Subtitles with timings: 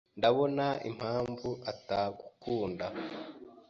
[0.17, 2.87] Ndabona impamvu atagukunda.